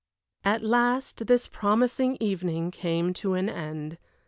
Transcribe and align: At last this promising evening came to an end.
At 0.43 0.63
last 0.63 1.27
this 1.27 1.45
promising 1.45 2.17
evening 2.19 2.71
came 2.71 3.13
to 3.13 3.35
an 3.35 3.47
end. 3.49 3.99